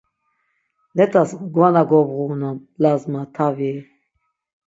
Let̆as 0.95 1.29
mgvana 1.45 1.83
gobğu 1.89 2.21
unon; 2.31 2.57
lazma, 2.81 3.21
tavi... 3.35 3.71